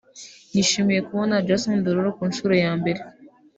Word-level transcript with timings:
“Nishimiye 0.53 1.01
kubona 1.07 1.43
Jason 1.47 1.77
Derulo 1.83 2.11
ku 2.17 2.23
nshuro 2.31 2.53
ya 2.63 2.71
mbere 2.79 3.01